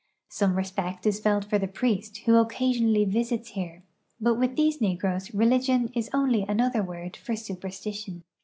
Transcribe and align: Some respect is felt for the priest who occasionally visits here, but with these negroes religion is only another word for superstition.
Some 0.29 0.55
respect 0.55 1.05
is 1.05 1.19
felt 1.19 1.45
for 1.45 1.59
the 1.59 1.67
priest 1.67 2.21
who 2.25 2.33
occasionally 2.37 3.05
visits 3.05 3.49
here, 3.49 3.83
but 4.19 4.33
with 4.33 4.55
these 4.55 4.81
negroes 4.81 5.31
religion 5.31 5.91
is 5.93 6.09
only 6.11 6.41
another 6.41 6.81
word 6.81 7.15
for 7.15 7.35
superstition. 7.35 8.23